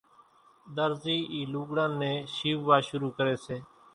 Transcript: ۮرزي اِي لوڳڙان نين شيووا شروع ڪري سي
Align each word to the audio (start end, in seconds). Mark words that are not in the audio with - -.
ۮرزي 0.75 1.17
اِي 1.33 1.39
لوڳڙان 1.53 1.91
نين 2.01 2.17
شيووا 2.35 2.77
شروع 2.87 3.11
ڪري 3.17 3.35
سي 3.45 3.57